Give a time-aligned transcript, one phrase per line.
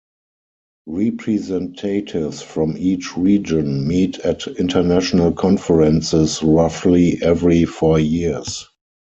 [0.87, 8.67] Representatives from each region meet at International Conferences roughly every four years.